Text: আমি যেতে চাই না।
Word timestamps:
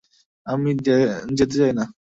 আমি 0.47 0.69
যেতে 1.37 1.55
চাই 1.55 1.73
না। 1.79 1.85